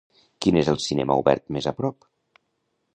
[0.45, 2.11] quin és el cinema obert més a prop